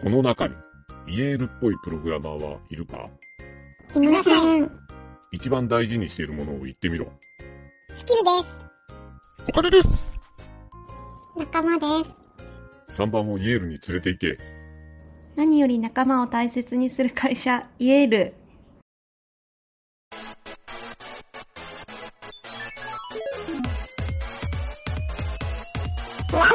[0.00, 0.54] この中に、
[1.08, 3.10] イエールっぽいプログラマーはいるか？
[3.96, 4.70] いません。
[5.32, 7.10] 一番大事にしているものを言ってみろ。
[7.94, 8.30] スキルで
[9.48, 9.88] お金です。
[9.88, 10.12] す。
[11.36, 11.86] 仲間で
[12.88, 13.02] す。
[13.02, 14.38] 3番をイエールに連れて行け。
[15.34, 18.34] 何より仲間を大切にする会社、イエール。
[26.30, 26.48] なん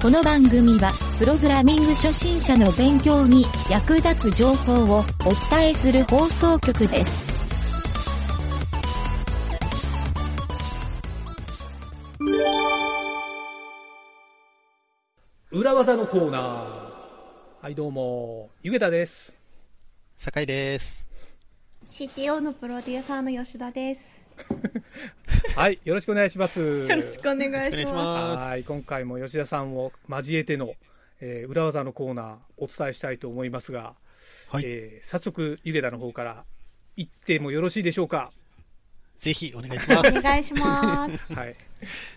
[0.00, 7.22] この番組は、プログラミング初心者の勉強に役立つ情報をお伝えする放送局です。
[15.50, 16.42] 裏技のコーナー。
[17.60, 19.34] はい、どうも、ゆげたです。
[20.16, 21.04] 酒井です。
[21.86, 24.26] CTO のプロデューサーの吉田です。
[25.56, 26.60] はい、よろしくお願いします。
[26.60, 30.74] よろしくお願いししままはい、今回も吉田さんを交えての、
[31.20, 34.48] えー裏技のコーナー、お伝えしたいと思いますが、す。
[34.50, 34.64] はい。
[34.66, 36.44] えー早速、ゆげたの方から
[36.96, 38.32] 言ってもよろしいでしょうか？
[39.18, 40.12] ぜひお願いします。
[40.12, 40.18] す。
[40.18, 41.18] お願いします。
[41.34, 41.56] はい。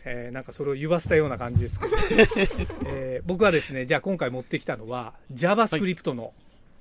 [0.06, 1.96] えーなんかそれを言わせたような感じですけど、
[2.88, 6.34] えー僕はですね、じゃあ今回持ってきたのは、JavaScript の、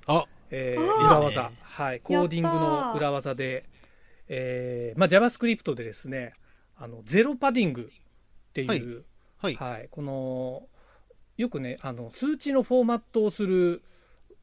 [0.05, 3.65] あ、えー裏技はい、コーディングの裏技で、
[4.35, 6.33] えーまあ、JavaScript でですね、
[6.75, 9.03] あのゼロパディングっていう、
[9.37, 9.55] はい。
[9.55, 10.63] はいこの
[11.37, 13.83] よくねあの、数値のフォーマットをする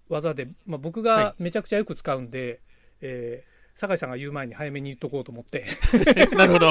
[0.08, 2.60] 技で、まあ、僕はがめちゃくちゃよく使うんで、
[3.00, 5.64] えー酒井さんが言う前に早めに言っとこうと思って
[6.36, 6.70] なるほど。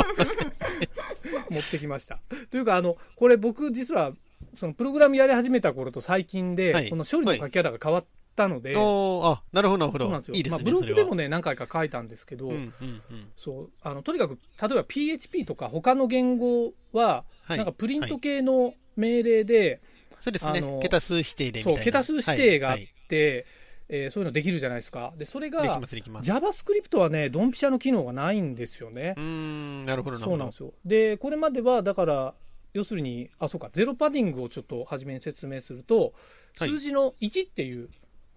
[1.49, 2.19] 持ってきました。
[2.51, 4.13] というか、あのこれ、僕、実は
[4.53, 8.05] そのプログラムやり始めた頃と最近で、はいこの処理の書き方が変わっ
[8.39, 10.29] たので、あ、なるほど、なるほどそうなんです。
[10.29, 10.79] よまあ、いいですね、ブロ。
[10.79, 12.73] グでもね、何回か書いたんですけど、うん、うん、
[13.11, 13.31] うん。
[13.35, 17.57] そうあのとにかく例えば PHP とか他の言語は、はい。
[17.57, 19.81] なんかプリントはい系の命令で、
[20.19, 20.79] そうですね。
[20.81, 21.59] 桁数指定で。
[21.59, 23.45] そう桁数指定があっはいて、
[23.89, 25.79] えーそういうのできるじゃないですかでそれが。
[25.81, 30.59] JavaScript はねドンピシャの機能がないんですよねうーん、なるほど、なるほどそうなんです。
[30.61, 32.33] よでこれまではだから
[32.73, 36.13] 要するにあそうかゼロパディングをちょっと初めに説明すると
[36.59, 37.89] はい数字の1っていう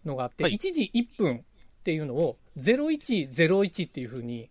[0.04, 0.54] のがあって、はい。
[0.54, 4.48] 1時1分っていうのを0101っていうふうに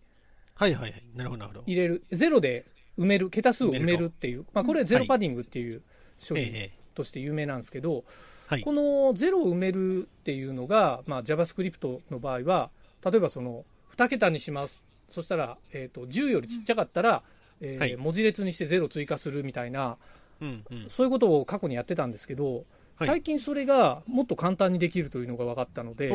[0.54, 1.02] はい、はい、はい。
[1.14, 1.64] なるほど、なるほど。
[1.66, 2.04] 入れる。
[2.10, 2.66] ゼロで
[2.98, 5.82] 埋める桁数を埋めるっていう、まあ、これゼロパディングっていう
[6.26, 8.04] 処理ええ、として有名なんですけど、
[8.46, 8.60] はい。
[8.60, 8.72] こ。
[8.72, 12.70] のゼロを埋めるっていうのが、まあ、JavaScript の場合は
[13.04, 13.64] 例えばその
[13.96, 14.84] 2桁にします。
[15.10, 17.22] そしたら、えー、と10よりちっちゃかったら、
[17.60, 17.96] えーはい。
[17.96, 19.96] 文字列にして0追加するみたいな
[20.40, 20.86] うん、うん。
[20.90, 22.64] そういうことを過去にやってたんですけど、
[22.96, 26.08] はい最近それがもっと簡単にできるというのが分かったので。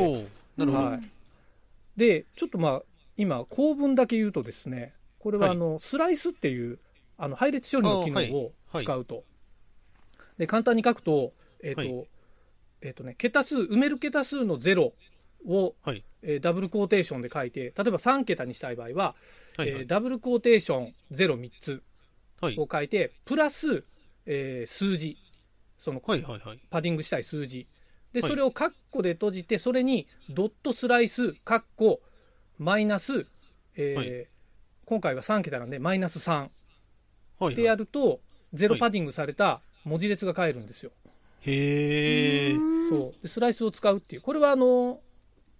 [0.56, 0.84] なるほど。
[0.84, 1.00] はい、
[1.96, 2.82] でちょっとまあ
[3.16, 6.78] 今構文だけ言うとですねこれははいあの、スライスっていう
[7.16, 9.24] あの配列処理の機能を使うと、
[10.38, 12.08] で簡単に書くと,、えーとはい
[12.80, 14.92] えーとね、桁数埋める桁数の0
[15.46, 16.04] を、はい。
[16.22, 19.14] えーダブルクォーテーションで書いて例えば3桁にしたい場合は、
[19.56, 19.80] はい、はい。
[19.80, 21.82] えーダブルクォーテーション03つ
[22.40, 22.56] はい。
[22.58, 23.84] を書いてプラス、
[24.26, 25.16] えー数字
[25.78, 26.60] そのはい、はい、はい。
[26.70, 27.66] パディングしたい数字
[28.12, 32.00] ではいそれをカッコで閉じてそれにドットスライスカッコ
[32.58, 33.26] マイナス、
[33.76, 34.26] えーはい
[34.86, 36.48] 今回は3桁なんでマイナス3
[37.38, 37.54] はい。
[37.54, 38.20] でやると
[38.54, 40.92] ゼロパディングされた文字列が変えるんですよ。
[41.42, 42.88] へー。
[42.88, 45.00] そうでスライスを使うっていうこれはあの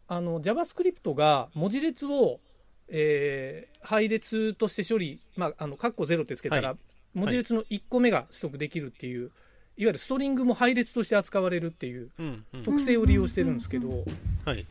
[0.07, 2.41] あの JavaScript が文字列を、
[2.89, 6.77] えー配列として処理、まあ、あのカッコ0ってつけたら、は
[7.15, 9.31] 文字列の1個目が取得できるっていう、
[9.78, 12.11] い、わゆるストリングも配列として扱われるっていう。
[12.65, 14.05] 特性を利用してるんですけど、
[14.44, 14.66] はい。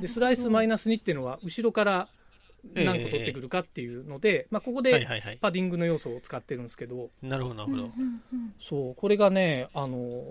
[0.00, 2.08] でスライスマイナス2っていうのは後ろから
[2.74, 5.38] 何個取ってくるかっていうので、まあ、ここはい、で。
[5.40, 7.90] パディングの要素を使ってるんですけど、なるほど、なるほど。
[8.60, 10.24] そうこれがねあの、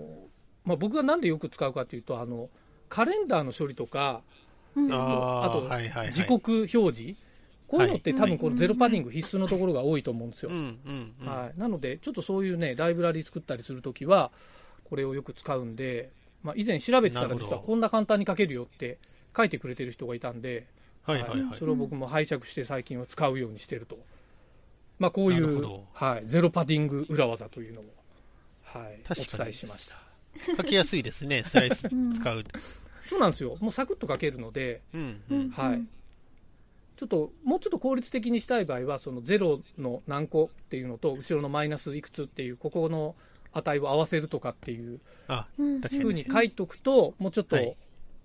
[0.64, 2.48] まあ、僕がなんでよく使うかというとあの
[2.88, 4.22] カレンダーの処理とか
[4.76, 6.12] ああとはい、はい、はい。
[6.12, 7.16] 時刻表示
[7.70, 10.50] こういうのって多分このゼロパディング必須のところが多いと思うんですよ。
[11.24, 14.32] はい、なのでちょっとそういうねライブラリ作ったりするときは
[14.82, 16.10] これをよく使うんで、
[16.42, 18.98] まあ、以前調べてたら実はこんな簡単に書けるよって
[19.36, 20.66] 書いてくれてる人がいたんで、
[21.04, 21.56] はい、はい、はい。
[21.56, 21.64] そ。
[21.64, 23.96] れを僕も拝借して最近は使うようにしてると、
[24.98, 27.84] まあ、こういうはい、ゼロパディング裏技というのを、
[28.64, 29.94] はい、お伝えしました。
[30.56, 32.44] 書きやすいですね、スライス使う。
[33.08, 33.56] そうなんですよ。
[33.60, 35.50] もうサクッと書けるので、うん、うん。
[35.50, 35.82] はい、
[37.00, 43.14] ちょっともうちょっと効率的にしたい場合はそのゼロの何個っていうのと後ろのマイナスいくつっていうここの
[43.54, 45.00] 値を合わせるとかっていう
[45.56, 46.14] ふうかに。
[46.14, 47.74] に書いとくともうちょっと、はい。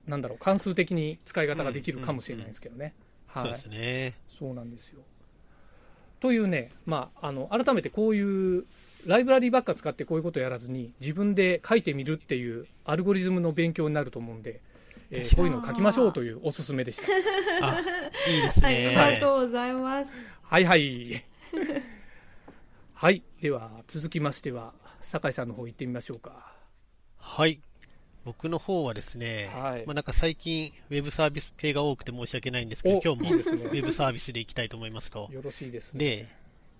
[0.07, 2.93] なんだろう関数的に使い方ができるかもしれないですけどね、
[3.27, 4.13] はいそうですね。
[4.27, 4.99] そうなんですよ。
[6.19, 8.65] というね、まあ、あの改めてこういう
[9.05, 14.59] ライブラリーばっか使ってこういうことやらずに自分で書いてみるっていうアルゴリズムの勉強になると思うんで、
[15.11, 17.03] えーこういうのを書きましょうというおすすめでした。
[17.61, 17.79] あ、
[18.29, 18.97] いいですはい、ね。
[18.97, 20.11] ありがとうございます。
[20.43, 21.25] はいはい。
[22.93, 23.23] はい。
[23.41, 26.55] では、続きましては、酒井さんの方行ってみましょうか。
[27.17, 27.59] はい。
[28.23, 35.29] 僕の方はですね、はいまあなんか最近、ウェブサービス系が多くて申し訳ないんですけどお、今日もいいですね ウェブサービスでいきたいと思いますと。
[35.31, 36.03] よろしいですね。
[36.03, 36.27] で、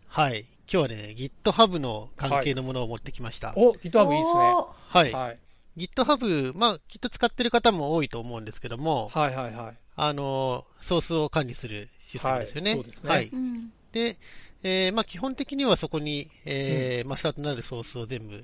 [0.07, 0.41] はい。
[0.41, 3.53] 今日はね、GitHub の関係のものを持ってきました。
[3.55, 4.55] お、GitHub いいですね。
[4.87, 5.11] はい。
[5.11, 5.39] はい。
[5.77, 9.77] GitHub、まあ、きっと使ってる方も多いと思うんですけども、はいはいはい。
[9.95, 12.71] あの、ソースを管理するシステムですよね。
[12.71, 13.27] はいそうですねはい。
[13.27, 13.71] うん。
[13.91, 14.17] で、
[14.63, 18.43] えーまあ、基本的にはそこに、えーマスターとなるソースを全部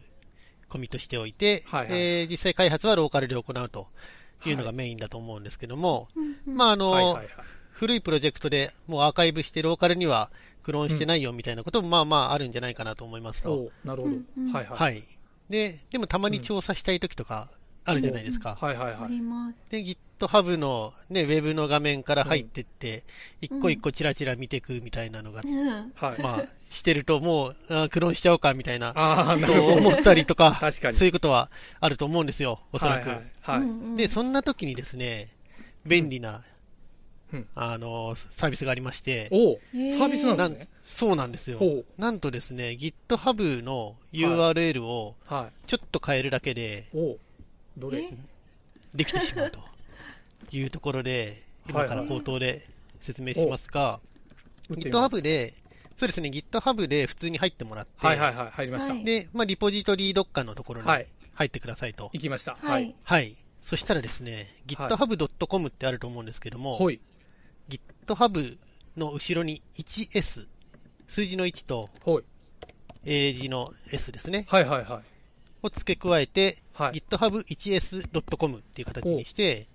[0.70, 3.88] コミットしておいて、はいはいえー実際開発はローカルで行うと
[4.46, 7.28] いうのがメインだと思うんですけども、うんまあ、あの、はいはいはい。
[7.72, 10.30] 古いプロジェクトでもうアーカイブしてローカルには
[10.64, 13.54] クローンしてないよみたいなこともまあまああるんじゃないかなと思いますと。
[13.54, 14.78] おなるほど、うんうんはいはい。
[14.78, 15.04] はい。
[15.52, 17.50] で、でもたまに調査したい時とか
[17.84, 18.58] あるじゃないですか。
[18.60, 19.10] あはいはいはい。
[19.10, 19.56] ります。
[19.70, 23.04] で、GitHub のね、ウェブの画面から入ってって、
[23.42, 25.44] 一個一個チラチラ見ていくみたいなのが。
[26.20, 29.74] まあ、してるともう、あークローンしちゃおうかみたいな、ああ、なそうるほど。
[29.90, 31.52] 思ったりとか、 確かにそういうことは
[31.82, 33.10] あると思うんですよ、おそらく。
[33.10, 33.26] はいはい。
[33.42, 35.30] はいうんうんで、そんな時にですね、
[35.86, 36.44] 便利な、
[37.34, 39.60] うんあの、サービスがありまして、お
[39.98, 40.68] サービスなんですね。
[40.84, 41.60] そうなんですよ。
[41.98, 46.88] なんとですね、GitHub の URL をはちょっと変えるだけで
[47.78, 48.04] どれ？
[48.04, 48.18] え？
[48.94, 49.60] できてしまうと
[50.52, 52.68] いうところで、今から口頭で
[53.02, 54.00] 説明しますが、
[54.70, 55.54] GitHub で、
[55.96, 58.52] そうですね、GitHub で普通に入ってもらって、はいはいはい。
[58.52, 58.94] 入りました。
[58.94, 61.08] はいで、まあ、リポジトリどっかのところにはい。
[61.34, 62.10] 入ってくださいと。
[62.14, 62.58] 行きました。
[62.62, 62.96] ははいい。。
[63.04, 63.38] はい。
[63.62, 67.00] そしたらですね、はい github.com ってあると思うんですけども、ほい。
[67.70, 68.58] GitHub
[68.98, 70.48] の後ろに 1S、
[71.12, 71.90] 数字の1と。
[73.04, 75.66] 英字の S ですね、はいはいはい。
[75.66, 77.04] を付け加えて、はい。
[77.10, 79.68] github1s.com っていう形にして、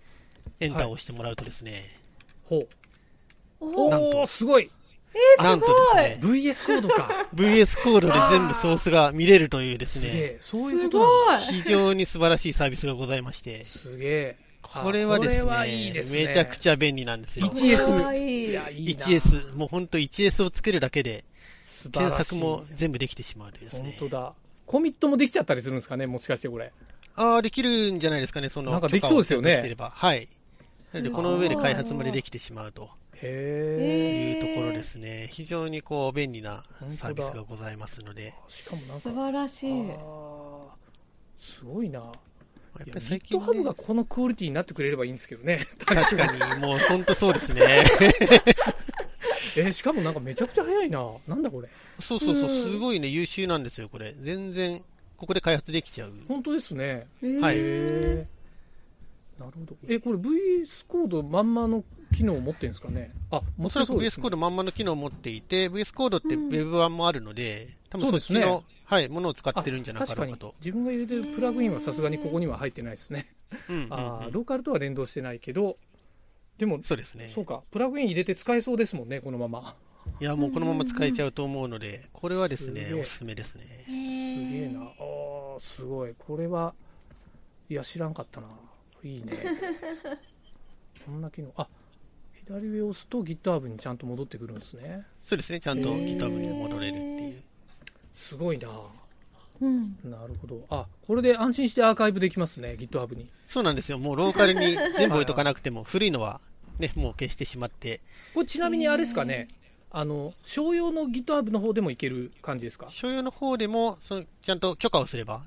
[0.60, 1.98] エンターを押してもらうとですね、
[2.44, 2.68] ほう。
[3.60, 4.70] おなんとおー、すごい。
[5.38, 7.28] なんとですね、VS コードか。
[7.34, 10.38] VS コードで全部ソースが見れるというですね、すげえ。
[10.40, 11.38] そういうすこと。
[11.38, 14.45] 非常に素晴らしいサービスがございまして、すげえ。
[14.68, 17.46] これはですこれはいいすねめちゃくちゃ便利なんですよ。
[17.46, 19.04] 1S かわいいいや、いいな。
[19.06, 21.24] 1S、もう本当 1S をつけるだけで、
[21.64, 22.34] 素晴検らしい。
[22.36, 23.96] 索も全部できてしまうというですね。
[23.98, 24.34] 本当だ。
[24.66, 26.72] コミットもできちゃったりするんですかね、もしかしてこれ。
[27.14, 28.72] ああ、できるんじゃないですかね、その。
[28.72, 30.28] なんかできそうですよね許可を取ってればはい。
[30.92, 34.46] なので、この上で開発までできてしまうとへえ。
[34.46, 35.28] いうところですね。
[35.32, 36.64] 非常にこう、便利な
[36.98, 38.34] サービスがございますので。
[38.48, 39.14] しかもなんか素。
[39.14, 39.70] 晴らしい。
[39.72, 40.66] あー
[41.38, 42.12] すごいな。
[42.80, 45.66] やっぱり最近、GitHub ねが、このクオリティになってくれればいいんですけどね。
[45.84, 47.84] 確かに、もう本当そうですね。
[49.56, 51.10] えーしかもなんかめちゃくちゃ早いな。
[51.26, 51.68] なんだこれ。
[52.00, 54.14] そうそうそう、うんすごいね、優秀なんですよ、これ。
[54.20, 54.82] 全然、
[55.16, 56.12] ここで開発できちゃう。
[56.28, 57.06] 本当ですね。
[57.40, 57.56] はい。
[59.38, 59.76] なるほど。
[59.88, 61.84] え、これ VS コードまんまの
[62.14, 63.12] 機能を持ってるんですかね？
[63.30, 70.54] あ、持っておそらくそうです VS ねコードまんまの機能を持っていて、VS コードってうん Web 版もあるので、多分そっちの、はい、ものを使ってるんじゃなかろうかと。
[70.60, 73.26] 自分が入れてるプラグインはさすがにここには入ってないですね。
[73.68, 75.76] うんうんうんあーローカルとは連動してないけど、
[76.58, 77.28] でも、そうですね。
[77.28, 79.76] そうか、プラグイン入れて使えそうですもんね、このまま。
[80.20, 83.84] いや、もうこのまま使えちゃうと思うので、これはですね、すおすすめですね。
[83.84, 83.96] すげ
[84.64, 84.82] えな。
[84.82, 84.86] あ
[85.56, 86.14] あ、すごい。
[86.16, 86.74] これは、
[87.68, 88.46] いや、知らんかったな。
[89.02, 89.32] いいね。
[91.04, 91.52] こんな機能。
[91.56, 91.68] あ、
[92.32, 95.04] 左上を押すと GitHub にちゃんと戻ってくるんですね。
[95.22, 97.42] そうですね、ちゃんと GitHub に戻れるっていう。
[98.16, 98.68] すごいな。
[99.60, 99.96] うん。
[100.04, 100.66] なるほど。
[100.70, 103.28] あ、これで安心してアーカイブできますね、GitHub に。
[103.46, 103.98] そうなんですよ。
[103.98, 106.40] もうローカルに全部置いとかなくても、古いのは
[106.78, 108.00] ね、もう消してしまって、
[108.34, 109.48] これちなみにあれですかね、
[109.90, 112.88] あの、商用の GitHub の方でもいける感じですか？
[112.90, 115.42] 所有の方でも、そのちゃんと許可をすれば、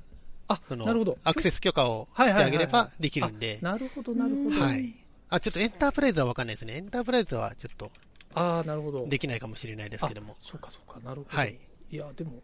[0.47, 1.17] あ、そのなるほど。
[1.23, 4.59] アクセス許可をしてあげればできるんで、なるほど、なるほど。
[4.59, 4.95] はい。
[5.29, 6.77] あ、ちょっとエンタープライズはわかんないですね。
[6.77, 7.91] エンタープライズはちょっと
[8.33, 9.05] ああ、なるほど。
[9.07, 10.35] できないかもしれないですけどもあ。
[10.41, 11.37] そうか、そうか、なるほど。
[11.37, 11.59] はい。
[11.91, 12.43] いや、でも、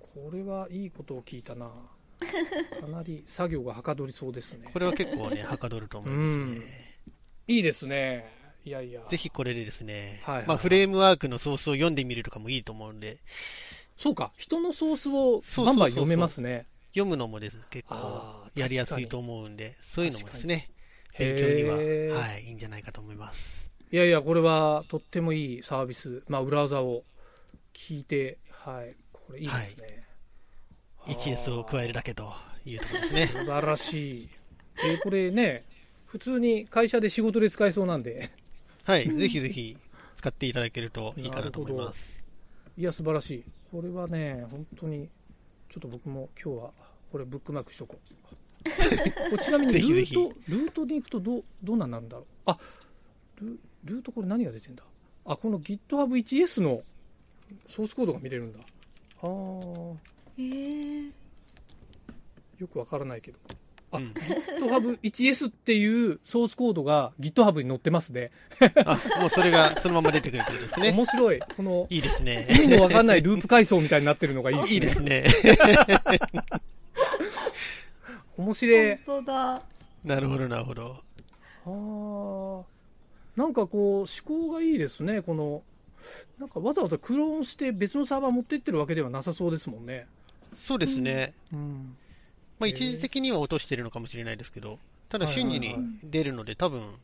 [0.00, 1.70] これはいいことを聞いたな。
[2.80, 4.68] かなり作業がはかどりそうですね。
[4.72, 6.66] これは結構ね、 はかどると思いますね。
[7.48, 8.26] いいですね。
[8.64, 9.02] いやいや。
[9.08, 13.18] ぜひこれでですね、はいはいまあフレームワークのソースを読んでみるとかもいいと思うんで、
[13.96, 16.66] そうか、人のソースをバンバン読めますね。
[16.90, 20.70] 読むのもです結構やりやすいと思うんで、そういうのもですね、
[21.18, 23.70] 勉強には、はい、いいんじゃないかと思います。
[23.90, 27.04] いやいや、これはとってもいいサービス、まあ、裏技を
[27.72, 30.04] 聞いて、はい、これいいですね。
[31.06, 32.32] 1S を加えるだけと
[32.64, 33.26] いうところですね。
[33.32, 34.28] 素晴らしい。
[34.84, 35.64] えーこれね、
[36.06, 38.30] 普通に会社で仕事で使えそうなんで、
[38.84, 39.76] はい、ぜひぜひ
[40.16, 42.22] 使っていただけるといいかなと思います。
[42.76, 43.44] いや、素晴らしい。
[43.70, 45.08] これはね、本当に、
[45.68, 46.72] ちょっと僕も今日は、
[47.10, 48.12] これブックマークしとこう。
[49.38, 52.26] ちなみにルぜひぜひート、ルートで行くとどう、どうなんなるんだろう。
[52.46, 52.58] あ、
[53.40, 54.84] ルルートこれ何が出てんだ？
[55.24, 56.80] あ、この GitHub1S の
[57.66, 58.58] ソースコードが見れるんだ。
[59.22, 59.96] あー、
[60.38, 61.10] へえ。
[62.58, 63.38] よくわからないけど。
[63.92, 68.30] あ、うん GitHub1S っていうソースコードが GitHub に載ってますね。
[68.84, 70.92] あ、もうそれがそのまま出てくるということですね。
[70.92, 71.40] 面白い。
[71.56, 72.48] この、いいですね。
[72.50, 75.16] 意味のわかんないループ階層みたいになってるのがいいですね。
[75.18, 76.20] いいですね。
[78.38, 78.96] 面白い。
[79.06, 79.62] 本当だ。
[80.04, 80.96] なるほど、なるほど。
[81.64, 82.64] あー
[83.36, 85.22] なんかこう、思考がいいですね。
[85.22, 85.62] この、
[86.38, 90.06] なんかわざわざクローンして別のサーバー持ってってるわけではなさそうですもんね。
[90.56, 91.34] そうですね。
[91.52, 91.96] うん。
[92.58, 94.78] まあ、一時的には落としてるのかもしれないですけど、
[95.08, 96.94] ただ瞬時に出るので、多分、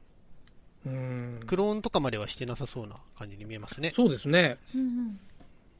[0.87, 1.40] うん。
[1.47, 3.90] クローンとかまではしてなさそうな感じに見えますね。
[3.90, 4.59] そうですね。
[4.75, 5.21] うんうん。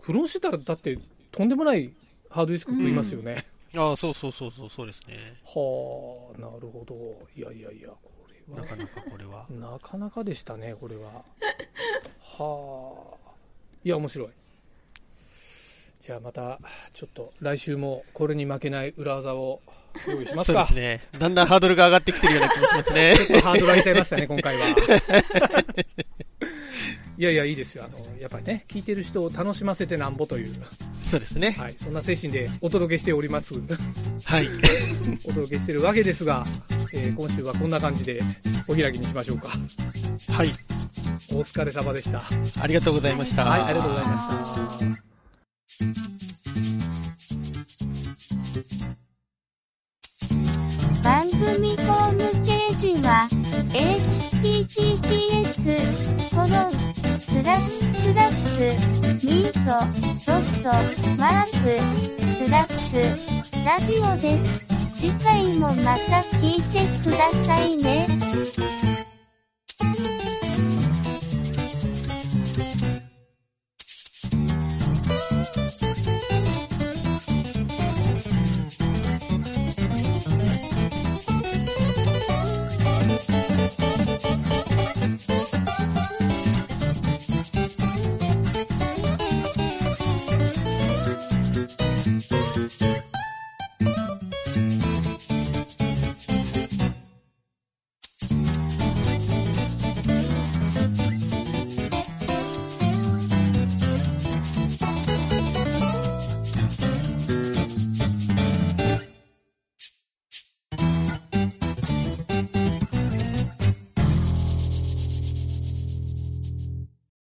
[0.03, 0.99] クローンしてたら、だって、
[1.31, 1.93] とんでもない
[2.31, 3.45] ハードディスク食いますよね。
[3.77, 5.35] ああ、そうそうそうそう、そうですね。
[5.45, 6.95] はあ、なるほど。
[7.37, 9.47] いやいやいや、これはなかなかこれは。
[9.51, 11.25] なかなかでしたね、これは。
[12.38, 13.30] はあ。
[13.85, 14.28] いや、面白い。
[16.00, 16.59] じゃあまた、
[16.92, 19.61] ちょっと来週もこれに負けない裏技を
[20.07, 20.64] 用意しますか。
[20.66, 21.18] そうですね。
[21.18, 23.14] だんだんハードルが上がってきてるような気もしますね。
[23.16, 24.62] ちょっとハードル上げちゃいましたね、今回は。
[27.19, 27.85] いやいや、いいですよ。
[27.85, 30.55] あの、やっぱりね、聞いてる人を楽しませてなんぼという、
[31.03, 31.51] そうですね。
[31.59, 33.55] はい、そんな精神でお届けしております。
[34.25, 34.49] はい。
[35.27, 36.47] お届けしてるわけですが、
[36.93, 38.23] えー今週はこんな感じで
[38.69, 39.49] お開きにしましょうか。
[40.33, 40.53] はい。
[41.33, 42.23] お疲れ様でした。
[42.63, 43.45] ありがとうございました。
[43.45, 46.18] はい、ありがとうございました。
[57.49, 58.67] スラッシュスラッシュ
[59.25, 59.59] ミート
[60.26, 60.69] ドット
[61.17, 61.81] マーク
[62.35, 63.00] スラッシュ
[63.64, 64.67] ラジオです。
[64.95, 68.07] 次回もまた聞いてくださいね。